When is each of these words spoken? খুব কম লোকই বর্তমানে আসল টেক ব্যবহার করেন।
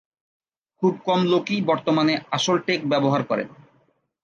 খুব 0.81 0.93
কম 1.05 1.19
লোকই 1.25 1.59
বর্তমানে 1.61 2.13
আসল 2.31 2.57
টেক 2.57 2.79
ব্যবহার 2.89 3.21
করেন। 3.23 3.47